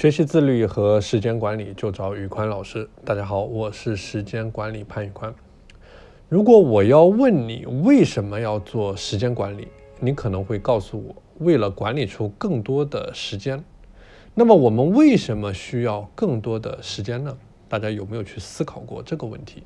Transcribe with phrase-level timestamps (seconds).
[0.00, 2.88] 学习自律和时间管理就找宇宽老师。
[3.04, 5.34] 大家好，我是时间管理潘宇宽。
[6.26, 9.68] 如果我要问你为什么要做时间管理，
[9.98, 13.62] 你可能会告诉我，为了管理出更多的时间。
[14.34, 17.36] 那么我们为什么需要更多的时间呢？
[17.68, 19.64] 大家有没有去思考过这个问题？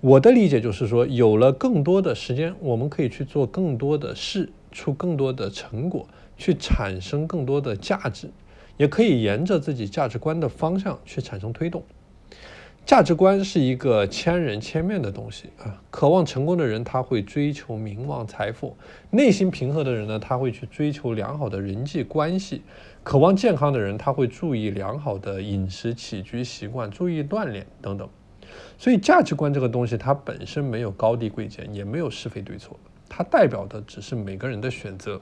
[0.00, 6.06] 我的理解就是说，有了更多的时间，我们可以去做更多的事，出更多的成果，
[6.36, 8.30] 去产生更多的价值。
[8.76, 11.82] 也可以沿着自己价值观的方向去产生推动。
[12.86, 15.80] 价值观是一个千人千面的东西啊。
[15.90, 18.76] 渴望成功的人，他会追求名望财富；
[19.10, 22.58] 内心平和的人呢，他会去追求良好的人际关系；
[23.02, 28.06] 渴望健康的人，他会注意良好的饮食起居习惯，注意锻炼等等。
[28.76, 32.78] 所以，价值观这个东西，它本身没有高低贵贱，也没有是非对错。
[33.08, 35.20] 它代表的只是每个人的选择，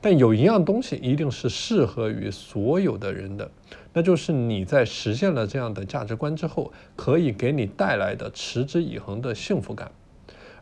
[0.00, 3.50] 但有一样东西一定是适合于所有的人的，
[3.92, 9.90] 那就是你在实现了这样的价值观之后，可以给你带来的持之以恒的幸福感，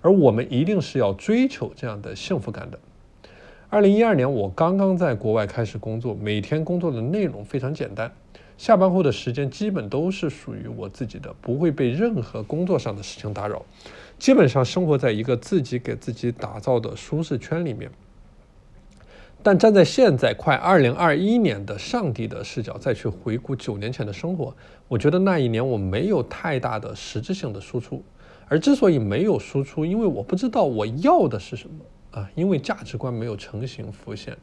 [0.01, 2.79] 而我们一定是要追求这样的幸福感的。
[3.69, 8.11] 二零一二年，我刚刚在国外开始工作，每天工作的内容非常简单，
[8.61, 13.65] 下班后的时间基本都是属于我自己的，不会被任何工作上的事情打扰。
[14.19, 17.91] 基本上生活在一个自己给自己打造的舒适圈里面，
[19.43, 24.55] 但站在现在快二零二一年的上帝的视角再去回顾九年前的生活，
[24.89, 28.05] 我觉得那一年我没有太大的实质性的输出，
[28.47, 31.77] 而之所以没有输出，因为我不知道我要的是什么
[32.21, 34.37] 啊，因为价值观没有成型浮现，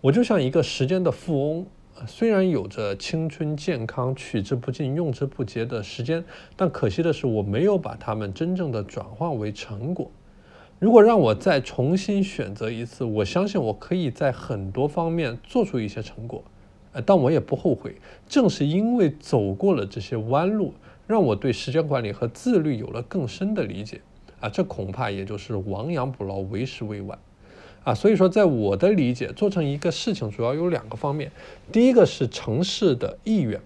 [0.00, 1.66] 我就像一个时间的富翁。
[2.04, 10.10] 虽然有着青春健康、取之不尽、用之不竭的时间，但可惜的是，我没有把它们真正的转化为成果。
[10.78, 16.44] 如果让我再重新选择一次，我相信我可以在很多方面做出一些成果，
[16.92, 17.94] 呃，但我也不后悔。
[18.28, 20.74] 正是因为走过了这些弯路，
[21.06, 24.02] 让我对时间管理和自律有了更深的理解。
[24.40, 27.18] 啊，这恐怕也就是亡羊补牢，为时未晚。
[27.86, 31.30] 啊，所以说，在我的理解，做成一个事情主要有两个方面。
[31.70, 33.60] 第一个是城市的意愿，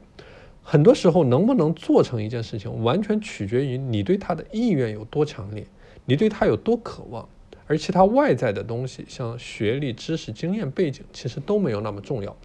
[0.62, 5.66] 很多时候能不能做成一件事情，完全取决于你对它的意愿有多强烈，
[6.04, 7.26] 你对它有多渴望。
[7.66, 12.36] 而其他外在的东西，像学历、知识、经验、背景，其实都没有那么重要。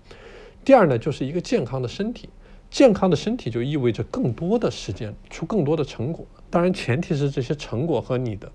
[0.64, 2.30] 第二呢，就是一个健康的身体，
[2.70, 6.26] 健康的身体就意味着更多的时间，出更多的成果。
[6.50, 8.50] 当然，前提是这些成果和你的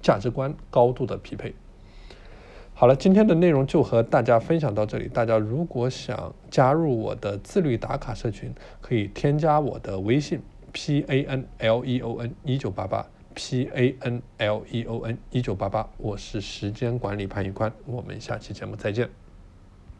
[0.00, 1.52] 价值观高度的匹配。
[2.80, 5.08] 好了，今天的内容就和大家分享到这里。
[5.08, 10.40] 大家如果想加入我的自律打卡社群，可以添加我的微信
[10.72, 15.18] p a n l e o n 一九八八 p a n l e o n
[15.32, 15.90] 一九八八。
[15.96, 19.10] 我是时间管理潘玉宽，我们下期节目再见。